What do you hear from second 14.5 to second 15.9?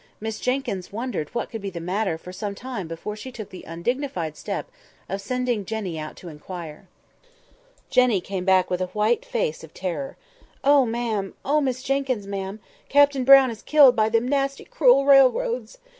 cruel railroads!"